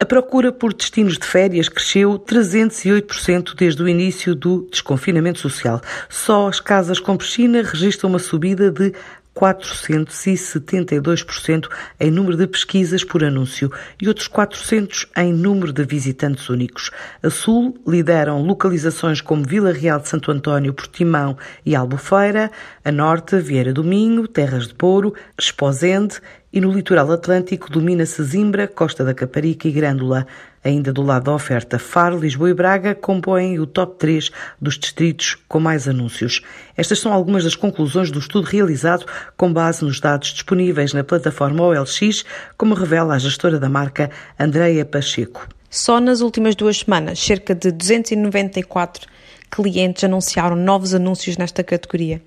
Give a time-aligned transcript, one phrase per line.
[0.00, 5.80] A procura por destinos de férias cresceu 308% desde o início do desconfinamento social.
[6.08, 8.92] Só as casas com piscina registram uma subida de
[9.34, 16.92] 472% em número de pesquisas por anúncio e outros 400 em número de visitantes únicos.
[17.20, 21.36] A sul lideram localizações como Vila Real de Santo António, Portimão
[21.66, 22.52] e Albufeira,
[22.84, 26.20] a norte Vieira do Minho, Terras de Boro, Esposende
[26.58, 30.26] e no litoral atlântico domina-se Zimbra, Costa da Caparica e Grândola.
[30.64, 35.36] Ainda do lado da oferta, Faro, Lisboa e Braga compõem o top 3 dos distritos
[35.46, 36.42] com mais anúncios.
[36.76, 41.62] Estas são algumas das conclusões do estudo realizado com base nos dados disponíveis na plataforma
[41.62, 42.24] OLX,
[42.56, 45.46] como revela a gestora da marca, Andreia Pacheco.
[45.70, 49.06] Só nas últimas duas semanas, cerca de 294
[49.48, 52.20] clientes anunciaram novos anúncios nesta categoria.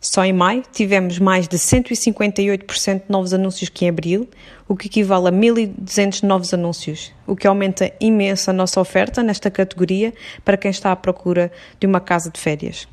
[0.00, 4.26] Só em maio tivemos mais de 158% de novos anúncios que em abril,
[4.66, 9.50] o que equivale a 1.200 novos anúncios, o que aumenta imenso a nossa oferta nesta
[9.50, 12.88] categoria para quem está à procura de uma casa de férias.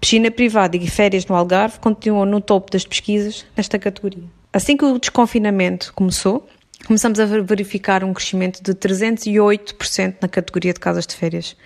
[0.00, 4.24] Piscina privada e férias no Algarve continuam no topo das pesquisas nesta categoria.
[4.52, 6.48] Assim que o desconfinamento começou,
[6.90, 11.56] começamos a verificar um crescimento de 308% na categoria de casas de férias.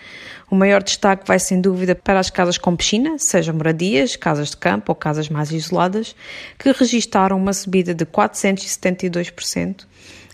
[0.50, 4.58] O maior destaque vai sem dúvida para as casas com piscina, sejam moradias, casas de
[4.58, 6.14] campo ou casas mais isoladas,
[6.58, 9.86] que registaram uma subida de 472%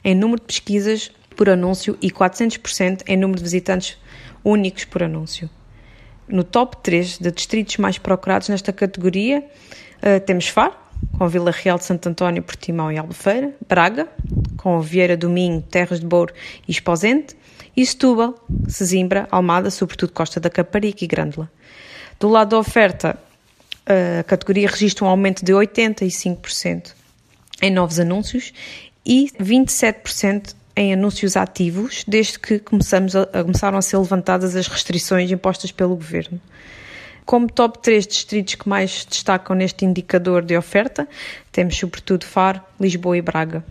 [0.02, 3.96] em número de pesquisas por anúncio e 400% em número de visitantes
[4.42, 5.48] únicos por anúncio.
[6.26, 9.38] No top 3 de distritos mais procurados nesta categoria,
[10.02, 10.74] uh, temos Faro,
[11.16, 14.08] com Vila Real de Santo António, Portimão e Albufeira, Braga,
[14.60, 16.34] com Vieira do Minho, Terras de Bouro
[16.68, 17.34] e Esposente,
[17.74, 18.34] e Setúbal,
[18.68, 21.50] Sesimbra, Almada, sobretudo Costa da Caparica e Grândola.
[22.18, 23.18] Do lado da oferta,
[24.20, 26.92] a categoria registra um aumento de 85%
[27.62, 28.52] em novos anúncios
[29.04, 35.30] e 27% em anúncios ativos, desde que começamos a, começaram a ser levantadas as restrições
[35.30, 36.38] impostas pelo governo.
[37.24, 41.08] Como top 3 distritos que mais destacam neste indicador de oferta,
[41.50, 43.64] temos sobretudo Faro, Lisboa e Braga.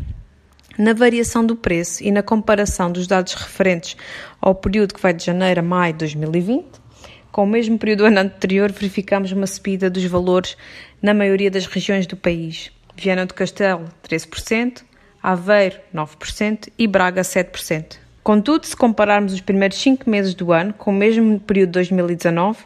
[0.77, 3.97] Na variação do preço e na comparação dos dados referentes
[4.39, 6.65] ao período que vai de janeiro a maio de 2020,
[7.31, 10.57] com o mesmo período do ano anterior, verificamos uma subida dos valores
[11.01, 12.71] na maioria das regiões do país.
[12.95, 14.83] Viana do Castelo, 13%,
[15.21, 17.97] Aveiro, 9% e Braga, 7%.
[18.23, 22.59] Contudo, se compararmos os primeiros 5 meses do ano com o mesmo período de 2019,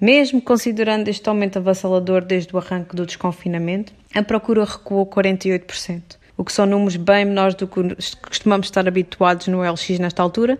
[0.00, 6.44] mesmo considerando este aumento avassalador desde o arranque do desconfinamento, a procura recuou 48%, o
[6.44, 7.80] que são números bem menores do que
[8.22, 10.58] costumamos estar habituados no LX nesta altura,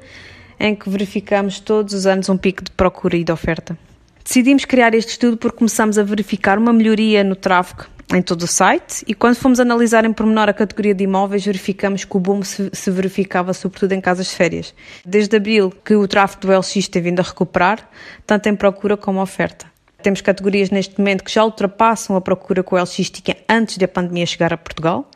[0.58, 3.76] em que verificamos todos os anos um pico de procura e de oferta.
[4.24, 8.46] Decidimos criar este estudo porque começamos a verificar uma melhoria no tráfego em todo o
[8.46, 12.42] site e quando fomos analisar em pormenor a categoria de imóveis, verificamos que o boom
[12.42, 14.74] se, se, verificava sobretudo em casas de férias.
[15.04, 17.88] Desde abril que o tráfego do LX tem vindo a recuperar,
[18.26, 19.73] tanto em procura como oferta.
[20.04, 24.52] Temos categorias neste momento que já ultrapassam a procura LX tinha antes da pandemia chegar
[24.52, 25.10] a Portugal.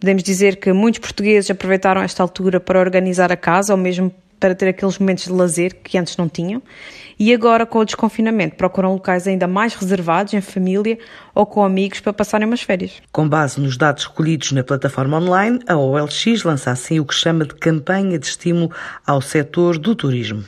[0.00, 4.54] Podemos dizer que muitos portugueses aproveitaram esta altura para organizar a casa ou mesmo para
[4.54, 6.62] ter aqueles momentos de lazer que antes não tinham.
[7.18, 10.98] E agora, com o desconfinamento, procuram locais ainda mais reservados, em família
[11.34, 12.92] ou com amigos, para passarem umas férias.
[13.12, 17.44] Com base nos dados recolhidos na plataforma online, a OLX lança assim o que chama
[17.44, 18.72] de campanha de estímulo
[19.06, 20.42] ao setor do turismo.